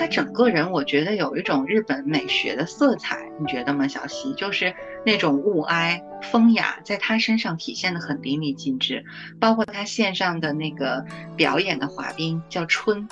[0.00, 4.32] 他整个人，我觉得有一种日本美学的色彩，你觉得吗，小溪？
[4.32, 9.04] 就是那种物哀风雅，在他身上体现的很淋漓尽致。
[9.38, 11.04] 包括他线上的那个
[11.36, 13.06] 表演的滑冰叫春，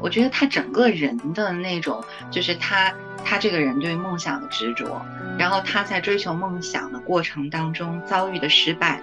[0.00, 2.92] 我觉得他整个人的那种，就是他
[3.24, 5.00] 他这个人对梦想的执着，
[5.38, 9.00] 然后他在追求梦想的过程当中遭遇的失败。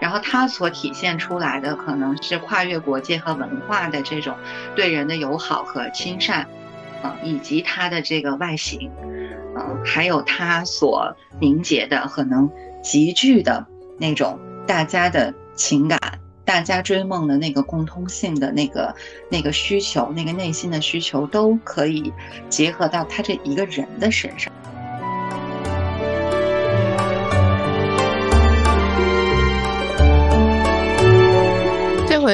[0.00, 4.36] 然后他所体现出来的可能是跨越国界和文化的这种
[4.74, 6.48] 对人的友好和亲善，
[7.02, 8.90] 啊，以及他的这个外形，
[9.54, 12.50] 啊，还有他所凝结的可能
[12.82, 13.66] 集聚的
[13.98, 15.98] 那种大家的情感，
[16.44, 18.94] 大家追梦的那个共通性的那个
[19.30, 22.12] 那个需求，那个内心的需求都可以
[22.48, 24.52] 结合到他这一个人的身上。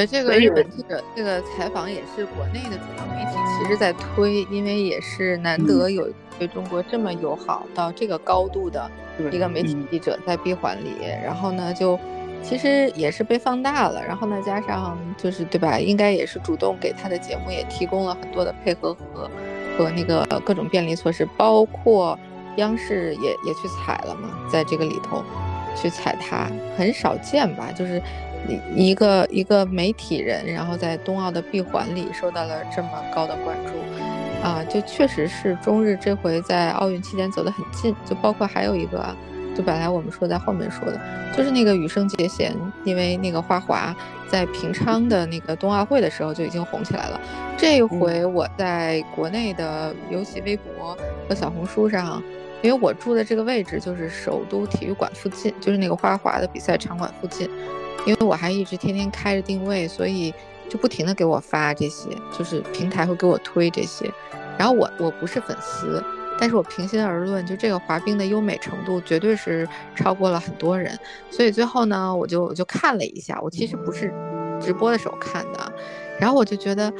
[0.05, 6.07] 这个日本记者这个采访也是国内的主流媒体其实在推，因为也是难得有
[6.37, 8.89] 对中国这么友好到这个高度的
[9.31, 11.97] 一个媒体记者在闭环里，然后呢就
[12.43, 19.29] 其实也是被放大了，然后呢加上就是对吧，应该也是主动给他的节目也提供了很多的配合和
[19.77, 22.17] 和那个各种便利措施，包括
[22.57, 25.23] 央视也也去采了嘛，在这个里头
[25.75, 28.01] 去采他，很少见吧，就是。
[28.75, 39.15] 一个一个媒体人，然后在冬奥的闭环里受到了这么高的关注，啊，就确实是中日这回在奥运期间走得很近，就包括还有一个，
[39.55, 40.99] 就本来我们说在后面说的，
[41.35, 43.95] 就是那个羽生结弦，因为那个花滑
[44.29, 47.19] 在平昌的那个冬奥会的时候就已经红起来了，
[47.57, 52.21] 这回我在国内的尤其微博和小红书上，
[52.61, 57.49] 因为我住的这个位置就是首都体育馆附近，就是那个花滑的比赛场馆附近。
[58.05, 60.33] 因为我还一直天天开着定位，所以
[60.69, 64.09] 就不停的给我发这些，就是平台会给我推这些。
[64.57, 66.03] 然后我我不是粉丝，
[66.39, 70.97] 但是我平心而论，就这个滑冰的优美程度绝对是超过了很多人。
[71.29, 74.13] 所以最后呢，我就我就看了一下，我其实不是
[74.61, 75.73] 直播的时候看的。
[76.19, 76.93] 然后我就觉得，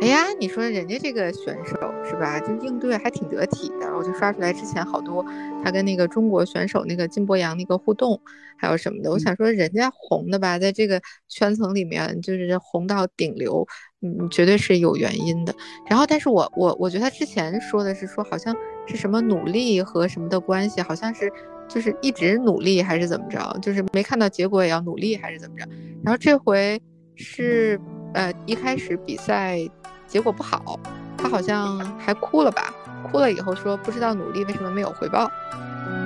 [0.00, 3.96] 哎呀，你说人家这个选手是吧，就应对还挺得体的。
[3.96, 5.24] 我就刷出来之前好多
[5.64, 8.20] 他跟那个中国选手那个金博洋那个互动，
[8.56, 9.10] 还有什么的。
[9.10, 13.66] 我想说人家红的吧，在这个圈层里面就是红到顶流，
[14.02, 15.54] 嗯，绝对是有原因的。
[15.88, 18.54] 然后，但是我我我觉得他之前说的是说好像
[18.86, 21.32] 是什么努力和什么的关系，好像是
[21.66, 25.66] 就是一直努力还是怎么着，就是没看到结果也要努力还是怎么着。
[26.04, 26.80] 然后这回
[27.16, 27.80] 是。
[28.14, 29.58] 呃，一开始比赛
[30.06, 30.78] 结果不好，
[31.16, 32.72] 他好像还哭了吧？
[33.10, 35.30] 哭了以后说不知道努力为什么没有回报，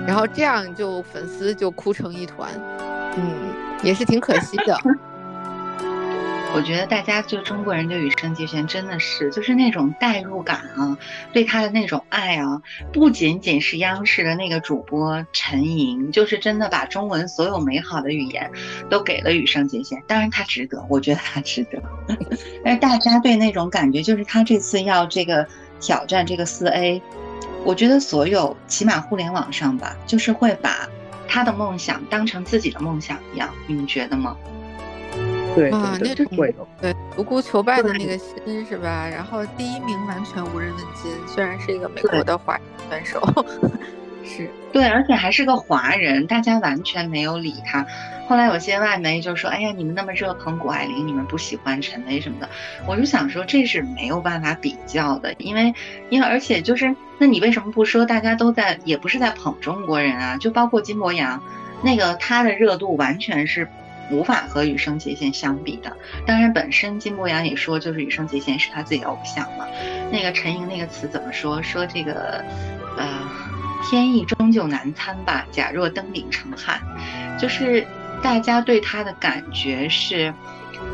[0.06, 2.50] 然后这样就粉丝就哭成一团，
[3.16, 3.24] 嗯，
[3.82, 4.78] 也是挺可惜的。
[6.54, 10.96] 我觉得大家就中国人对羽生结弦真的是就是那种代入感啊，
[11.32, 12.60] 对他的那种爱啊，
[12.92, 18.50] 不仅仅是央视的那个主播陈莹，就是真的把中文所有美好的语言
[18.90, 20.02] 都给了羽生结弦。
[20.06, 21.82] 当然他值得，我觉得他值得。
[22.62, 25.46] 但是大家对那种感觉，就是他这次要这个
[25.80, 27.02] 挑战这个四 A，
[27.64, 30.86] 我觉得所有起码互联网上吧，就是会把
[31.26, 34.36] 他的梦想当成自己的梦想一样，你们觉得吗？
[35.54, 36.26] 对啊，那种
[36.80, 39.08] 对独孤求败的那个心是吧？
[39.08, 42.58] 然后第一名完全无人问津，虽然是一个美国的华
[42.88, 43.20] 选手，
[44.24, 47.86] 是对，而且还是个华人，大家完全没有理他。
[48.28, 52.48] 后来有些外媒就说：“哎呀，你们那么热捧谷爱凌，你们不喜欢陈薇什么的。”
[52.88, 55.74] 我就想说，这是没有办法比较的，因为
[56.08, 60.38] 因为而且就是，那你为什么不说大家都在，也不是在捧中国人啊？
[60.38, 61.42] 就包括金博洋，
[61.82, 63.68] 那个他的热度完全是。
[64.10, 65.96] 无法和羽生结弦相比的。
[66.26, 69.66] 当然，本身金博洋也说，就是羽生结弦是他自己的偶像嘛。
[70.10, 71.62] 那个陈莹那个词怎么说？
[71.62, 72.44] 说这个，
[72.98, 73.30] 呃，
[73.88, 75.46] 天意终究难参吧。
[75.50, 76.80] 假若登顶成汉，
[77.38, 77.86] 就是
[78.22, 80.34] 大家对他的感觉是，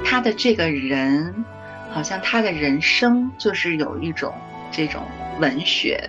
[0.05, 1.45] 他的这个人，
[1.91, 4.33] 好像他的人生就是有一种
[4.71, 5.03] 这种
[5.41, 6.09] 文学，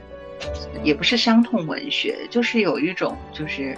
[0.83, 3.77] 也不是伤痛文学，就是有一种就是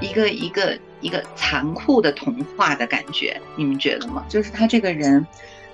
[0.00, 0.78] 一个一个。
[1.00, 4.24] 一个残酷的童话的感觉，你们觉得吗？
[4.26, 5.26] 就是他这个人，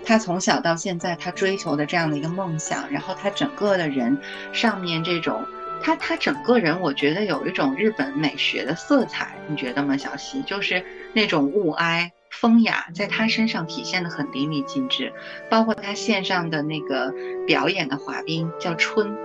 [0.05, 4.19] 他从小到现在他追求的这样的一个梦想，然后他整个的人
[4.53, 5.47] 上面这种，
[5.81, 9.97] 他他整个人，我觉得有一种日本美学的色彩，你觉得吗？
[9.97, 15.13] 小溪就是那种物哀风雅，在他身上体现的很淋漓尽致，
[15.49, 17.15] 包括他线上的那个
[17.47, 19.17] 表演的滑冰叫春，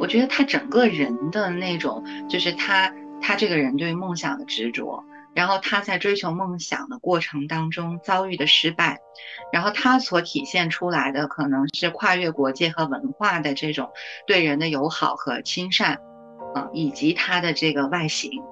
[0.00, 5.04] 我觉得他整个人的那种，就是他他这个人对梦想的执着。
[5.32, 8.98] 然后他在追求梦想的过程当中遭遇的失败，
[9.52, 13.90] 然后他所体现出来的可能是跨越国界和文化的这种
[14.26, 15.98] 对人的友好和亲善，
[16.56, 18.42] 嗯，以及他的这个外形，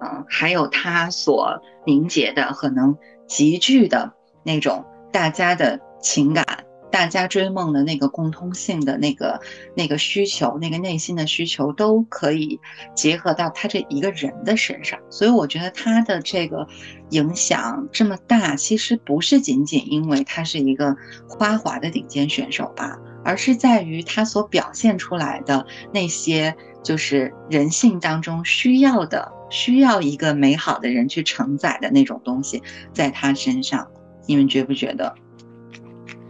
[0.00, 2.96] 嗯，还有他所凝结的可能
[3.28, 4.82] 极具的那种
[5.12, 6.63] 大家的情感。
[6.94, 9.40] 大家追梦的那个共通性的那个
[9.74, 12.60] 那个需求，那个内心的需求，都可以
[12.94, 14.96] 结合到他这一个人的身上。
[15.10, 16.64] 所以我觉得他的这个
[17.10, 20.96] 影响这么大，其实不是仅仅因为他是一个
[21.28, 26.54] 花滑的顶尖选手吧，而是在于他所表现出来的那些
[26.84, 32.62] 就是人性当中需要的、需要一个美好的人去承载的那种东西，
[32.92, 33.90] 在他身上，
[34.28, 35.12] 你们觉不觉得？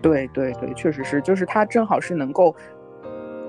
[0.04, 2.54] 对对对，确实是，就是他正好是能够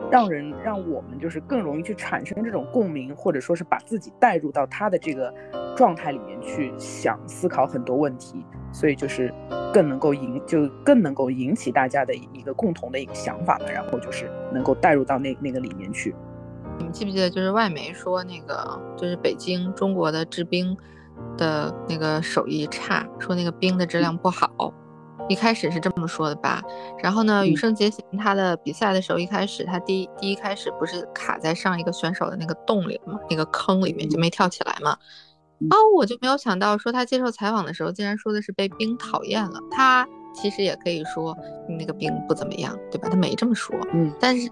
[0.09, 5.33] 让人让我们就是更容易去产生这种共鸣，或者说是把自己带入到他的这个
[5.75, 9.33] 状态里面去想思考很多问题，所以就是
[9.73, 16.15] 更能够引就更能够引起大家的一个共同的一个想法吧，然后就是能够带入到那那个里面去。
[16.77, 20.77] 你们记不记得就是外媒说那个就是北京中国的制冰
[21.37, 24.73] 的那个手艺差，说那个冰的质量不好。
[25.27, 26.61] 一开始是这么说的吧，
[27.01, 34.97] 然后呢，羽生结弦他的比赛的时候，一开始他第一第一开始不是卡在上一个选手的那个洞里嘛，那个坑里面就没跳起来嘛。
[35.71, 39.59] 哦，我就没有想到说他接受采访的时候，竟然说的是被冰讨厌了。
[39.71, 41.35] 他其实也可以说
[41.67, 43.07] 那个冰不怎么样，对吧？
[43.09, 43.75] 他没这么说。
[43.93, 44.47] 嗯，但是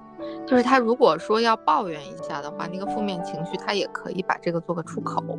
[0.48, 5.38] 就是他如果说要抱怨一下的话，那个负面情绪他也可以把这个做个出口，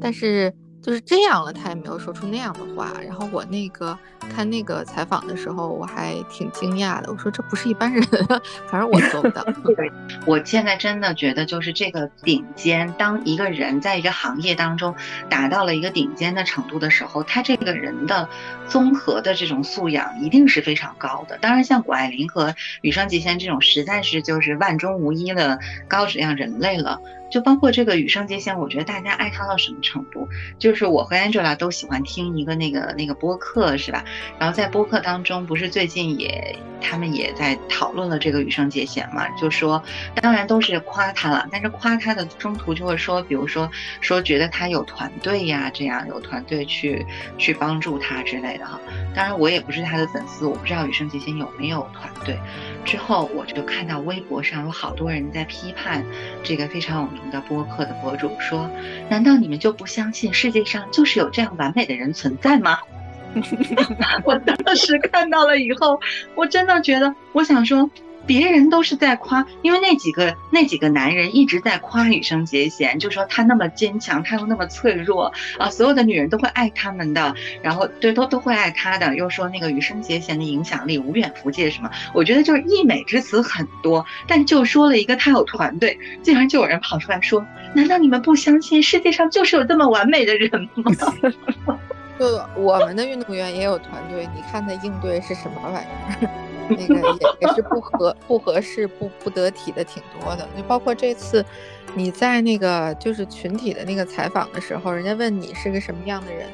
[0.00, 0.52] 但是。
[0.86, 2.92] 就是这样了，他也没有说出那样的话。
[3.04, 3.98] 然后我那个
[4.32, 7.10] 看那个采访的时候，我还挺惊讶的。
[7.10, 8.00] 我说这不是一般人，
[8.70, 9.44] 反正我做不到。
[10.24, 14.94] 我现在真的觉得，就是这个顶尖，当一个人在一个行业当中
[15.28, 18.28] 达到了一个顶尖的程度的时候，他这个人的
[18.68, 21.36] 综合的这种素养一定是非常高的。
[21.38, 27.00] 当然，像谷爱凌和羽生结弦这种，实在是就是万中无一的高质量人类了。
[27.30, 30.28] 就包括这个羽生结弦，我觉得大家爱他到什么程度？
[30.58, 34.04] 就是我和 Angela 都喜欢听一个那个那个播客，是吧？
[34.38, 39.28] 然后在播客当中，不是最近也他们也在讨论了这个羽生结弦嘛？
[39.30, 39.82] 就说
[40.22, 43.70] 当然都是夸他了，但是夸他的中途就会说，比如说
[44.00, 47.04] 说觉得他有团队呀，这样有团队去
[47.38, 48.80] 去帮助他之类的哈。
[49.14, 52.38] 当然我也不是他的粉丝，我不知道羽生结弦有没有团队。
[52.84, 56.04] 之后我就看到微博上有好多人在批判
[56.44, 58.70] 这个非常有名的播客的博主，说
[59.08, 62.78] ：“难道你们就不相信世界上就是有这样完美的人存在吗？”
[64.24, 66.00] 我当时看到了以后，
[66.34, 67.90] 我真的觉得，我想说。
[68.26, 90.92] 别人都是在夸，因为那几个那几个男人一直在夸羽生结弦，就说他那么坚强，他又那么脆弱啊，所有的女人都会爱他们的，然后对都都会爱他的，又说那个羽生结弦的影响力无远弗届什么，我觉得就是溢美之词很多，但就说了一个他有团队，竟然就有人跑出来说，难道你们不相信世界上就是有这么完美的人吗？
[92.18, 92.26] 就
[92.56, 96.45] 我们的运动员也有团队，你看他应对是什么玩意儿？
[96.68, 101.44] 那个也也是不合不合适不不得体的挺多的，就包括这次
[101.94, 106.46] 你在那个就是群体的那个采访的时候，人家问你是个什么样的人，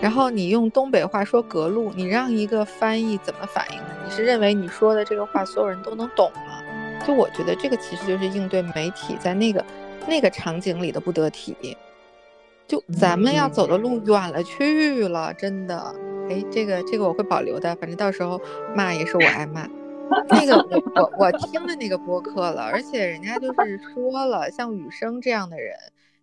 [0.00, 3.88] 然后你用东北话说隔路，你让一个翻译怎么反应呢？
[4.04, 6.62] 你是认为你说的这个话所有人都能懂吗？
[7.06, 9.64] 就我觉得这个其实就是应对媒体在那个
[10.08, 11.76] 那个场景里的不得体。
[12.66, 15.94] 就咱们要走的路远了去了，真的。
[16.28, 18.40] 哎，这个这个我会保留的，反正到时候
[18.74, 19.68] 骂也是我挨骂。
[20.28, 20.56] 那个
[20.94, 25.74] 我我我听了那个播客了，而且人家就是说了，像雨生这样的人，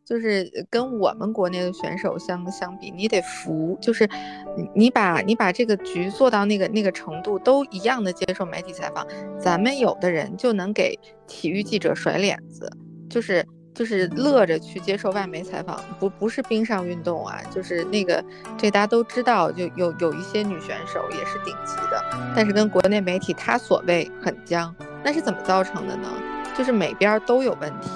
[0.05, 4.07] 就是跟我们国内的选手相相比，你得服，就是
[4.55, 9.05] 你你把你把这个局做到那个那个程度，都一样的接受媒体采访，
[9.37, 12.71] 咱们有的人就能给体育记者甩脸子，
[13.09, 13.45] 就是。
[13.73, 18.23] 就是乐着去接受外媒采访，不不是冰上运动啊，就是那个
[18.57, 22.03] 这大家都知道，就有有一些女选手也是顶级的，
[22.35, 26.07] 但是跟国内媒体她所谓很僵，那是怎么造成的呢？
[26.55, 27.89] 就是每边都有问题，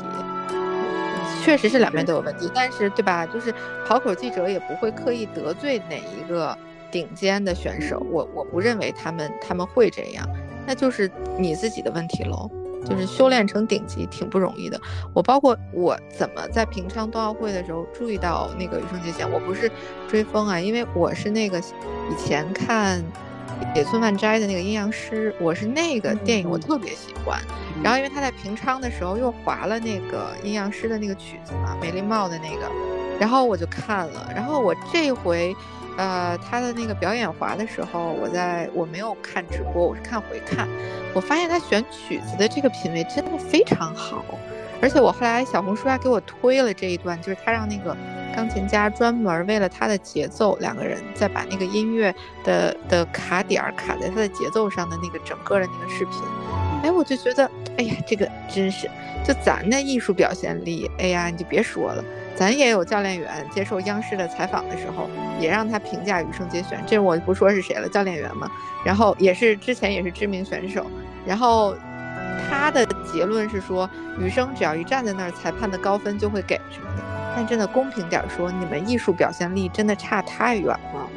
[1.44, 3.24] 确实是两边都有问题，但是对吧？
[3.26, 3.54] 就是
[3.86, 6.58] 跑口记者也不会刻意得罪哪一个
[6.90, 10.28] 顶尖的选手，我我不认为他们他们会这样，
[10.66, 12.50] 那就是你自己的问题喽。
[12.88, 14.79] 就是修炼成顶级挺不容易的。
[15.13, 19.72] 我包括我怎么在平昌冬奥会的时候注意到那个羽生结弦，我不是
[20.08, 23.03] 追风啊，因为我是那个以前看
[23.75, 27.39] 野村万斋的那个阴阳师，我是那个电影我特别喜欢。
[27.84, 32.72] 然后因为他在平昌的时候又划了那个阴阳师的那个曲子嘛，美丽茂的那个，
[33.20, 35.56] 然后我就看了，然后我这回，
[35.98, 40.68] 呃，他的那个表演滑的时候，我在我没有看直播，我是看回看，
[41.13, 44.24] 我发现他选曲子的这个品味真的非常好，
[44.80, 47.98] 而且我后来小红书还给我推了这一段，就是他让那个
[48.36, 52.13] 钢琴家专门为了他的节奏，两个人再把那个音乐
[52.44, 56.22] 的的卡点卡在他的节奏上的那个整个的那个视频，
[56.84, 58.90] 哎，我就觉得，哎呀，这个真是，
[59.26, 62.04] 就咱的艺术表现力，哎呀，你就别说了。
[62.36, 68.50] 咱也有教练员接受央视的采访的时候，也让他评价羽生结弦，这我不说是谁了，教练员嘛。
[68.86, 70.86] 然后也是之前也是知名选手，
[71.26, 71.76] 然后
[72.48, 77.04] 他的结论是说，羽生只要一站在那儿，裁判的高分就会给什么的。
[77.36, 81.10] 但真的公平点说，你们艺术表现力真的差太远了，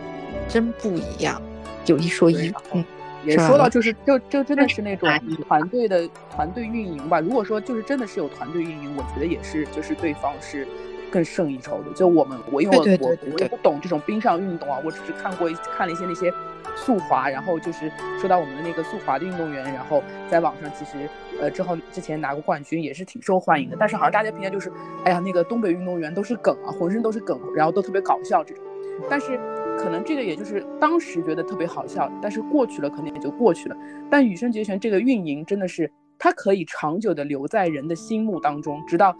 [0.48, 1.40] 真不一样。
[1.84, 2.84] 有一说一，嗯，
[3.24, 5.08] 也说到就是就就真的是那种
[5.46, 7.20] 团队的团队运营吧。
[7.20, 10.66] 如果说就是真的是有团队运营，我觉得也是就是对方是。
[11.12, 16.32] 更胜一筹的，就我们，我因为我我我也不懂这种冰上运动啊，我只是看过看了一些那些
[16.76, 21.10] 速滑，然后就是说到我们的那个速滑的运动员，然后在网上其实
[21.40, 23.76] 呃之后之前拿过冠军，也是挺受欢迎的。
[23.76, 24.70] 但是好像大家评价就是，
[25.04, 28.62] 哎呀那个东北运动员都是梗啊，浑身都是梗，然后都特别搞笑这种。
[29.10, 29.36] 但是
[29.82, 33.76] 可能这个也就是当时觉得特别好笑，但是过去了可能也就过去了。
[34.10, 35.90] 但羽生结弦这个运营真的是。
[36.22, 39.16] 他可以长久的留在人的心目当中，直到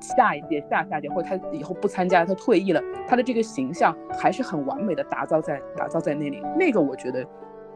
[0.00, 6.40] 下一届、下下届，或者他以后不参加，他退役了，他的这个形象还是很完美的打造在打造在那里。
[6.56, 7.26] 那个我觉得，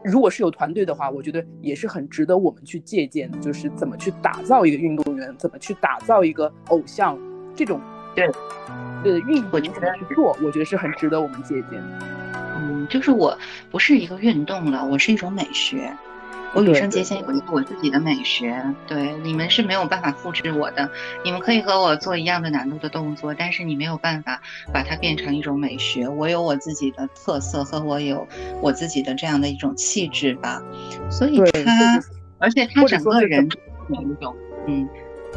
[0.05, 7.19] 如果是有团队的话，我觉得也是很值得我们去借鉴，就是怎么去打造一个运动员，怎么去打造一个偶像，
[7.53, 7.81] 这种
[8.15, 8.31] 对
[9.03, 12.05] 对运营怎么去做，我觉得是很值得我们借鉴的。
[12.57, 13.37] 嗯，就是我
[13.69, 15.91] 不是一个运动了，我是一种美学。
[16.53, 20.89] 我羽生结弦有一个我自己的美学，对你们是没有办法复制我的。
[21.25, 24.41] 你们可以和我做一样的难度的动作，但是你没有办法
[24.71, 26.07] 把它变成一种美学。
[26.07, 28.25] 我有我自己的特色和我有
[28.61, 30.61] 我自己的这样的一种气质吧。
[31.11, 32.01] 所以他，
[32.37, 33.49] 而且他整个人
[33.89, 34.33] 有一种，
[34.65, 34.87] 嗯，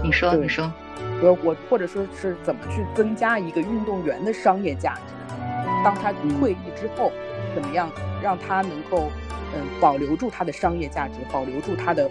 [0.04, 0.72] 你说你说，
[1.22, 5.14] 我我或者说是怎么去增加一个运动员的商业价值？
[5.84, 7.12] 当他退役之后，
[7.54, 7.90] 怎么样
[8.22, 9.10] 让他能够？
[9.56, 12.06] 嗯，保留住他的商业价值，保留住他的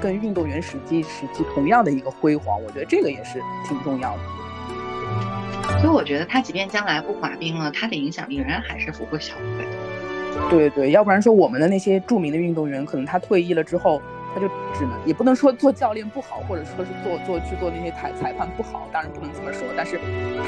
[0.00, 5.78] 跟运动员时期时期同样的一个辉煌，我觉得这个也是挺重要的。
[5.80, 10.48] 所以我觉得他即便将来不滑冰了，他的影响力仍然还是不会小的。
[10.48, 14.00] 对对，要不然说我们的那些著名的运动员，可能他退役了之后，
[14.34, 19.66] 他就只能也不能说做教练不好，或者说是做做去做那些裁裁判不好，当然不能这么说。
[19.76, 20.00] 但是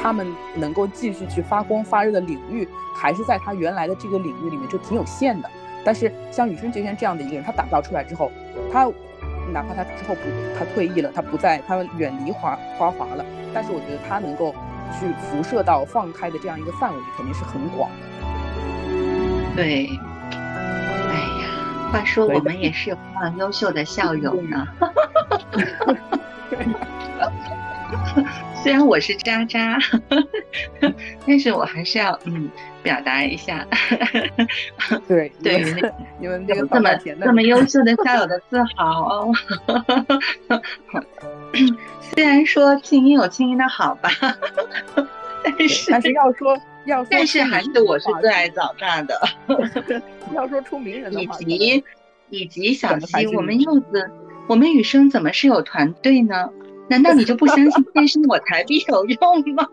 [0.03, 0.27] 他们
[0.57, 5.49] 能够继续去发光发热的领域，还是在他原来的这个领域里面就挺有限的。
[5.85, 8.33] 但是像羽生结弦这样的一个人，他打造出来之后，
[8.73, 8.87] 他
[9.53, 10.23] 哪怕他之后不
[10.59, 13.25] 他退役了，他不在他远离花花滑了，
[13.55, 14.53] 但是我觉得他能够
[14.99, 17.97] 去辐射到放开的这样一个范围，肯定是很广的。
[19.55, 19.89] 对，
[21.93, 24.67] 话说我们也是有非常优秀的校友呢。
[28.63, 29.79] 虽然我是渣渣，
[31.27, 32.51] 但是我还是要嗯
[32.83, 33.65] 表达一下，
[35.07, 35.65] 对对
[36.19, 36.91] 你们这个这么
[37.25, 39.33] 这么优秀的校友的自豪哦。
[42.15, 44.11] 虽然说静音有静音的好吧，
[45.45, 49.21] 但是但是要说要但是还是我是最爱早 大的。
[50.35, 51.85] 要说出名人的话，以及
[52.31, 54.11] 以及小溪，我们柚子，
[54.49, 56.51] 我们雨生怎么是有团队呢？
[56.89, 59.19] 难道你就不相信天生我材必有用
[59.55, 59.69] 吗？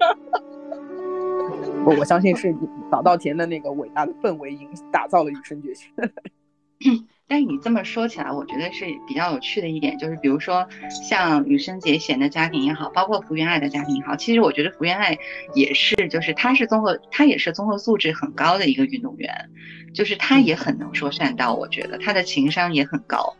[1.86, 2.55] 我我相信是
[2.89, 5.89] 早稻田的那个伟大的氛围影打造了雨生结弦。
[7.27, 15.18] 但是你这么说起来，我觉得是比较有趣的一点，就是比如说像羽生结弦的家庭也好，包括福原爱的家庭也好，其实我觉得福原爱
[15.56, 19.50] 也是，就是她是综合，她也是综合素质很高的一个运动员，
[19.94, 23.36] 就是她也很能说善道，我觉得她的情商也很高。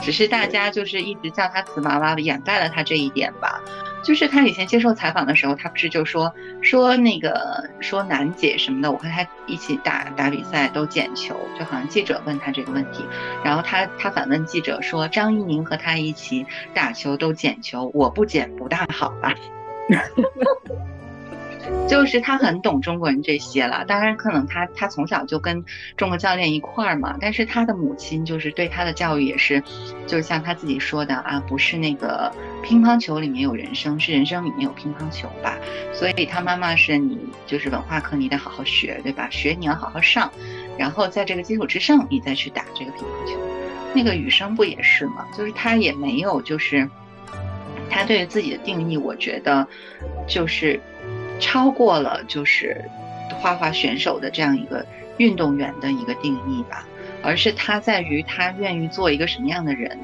[0.00, 3.60] 只是大家就是一直叫他瓷娃娃，掩盖了他这一点吧。
[4.02, 13.04] 就是他以前接受采访的时候，他不是就说说那个说楠姐什么的，我和他一起打打比赛都捡球，就好像记者问他这个问题，
[13.44, 19.34] 然后他他反问记者说张怡宁和他一起打球都捡球，我不捡不大好吧？
[21.88, 25.64] 就是他很懂中国人这些了，当然可能他他从小就跟
[25.96, 29.62] 中国教练一块儿嘛，但是他的母亲就是对他的教育也是，
[30.06, 32.30] 就像他自己说的啊，不是那个
[32.62, 35.56] 乒乓球里面有人生，是人生里面有乒乓球吧，
[35.94, 39.28] 所以他妈妈是你就是文化课你得好好学，对吧？
[39.30, 40.30] 学你要好好上，
[40.76, 43.38] 然后在这个基础之上你再去打这个乒乓球。
[43.94, 45.26] 那个羽生不也是吗？
[45.36, 46.88] 就是他也没有就是
[47.88, 49.66] 他对于自己的定义，我觉得
[50.26, 50.78] 就是。
[51.38, 52.84] 超过了就是
[53.40, 54.84] 花滑选手的这样一个
[55.16, 56.86] 运动员的一个定义吧，
[57.22, 59.98] 而是他在于他愿意做一个什么样的人。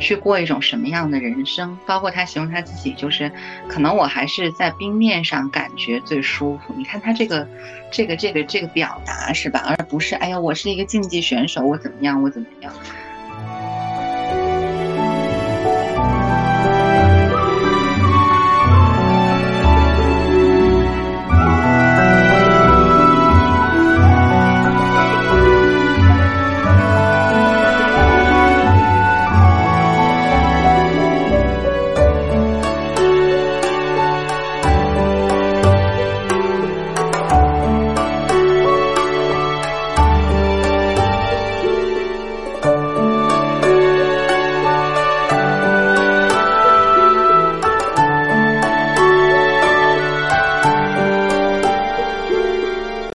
[0.00, 1.76] 去过一种什么样的人生？
[1.84, 3.32] 包括他形容他自己，就是
[3.68, 6.72] 可能我还是在冰面上感觉最舒服。
[6.76, 7.48] 你看他这个，
[7.90, 9.60] 这个，这个，这个表达是吧？
[9.66, 12.72] 而不是哎呀，我是一个竞技选手，我怎么样，我怎么样？